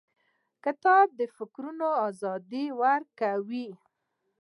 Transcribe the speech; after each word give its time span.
کتاب 0.63 1.07
د 1.19 1.21
فکرونو 1.35 1.87
ازادي 2.07 2.65
ورکوي. 2.81 3.67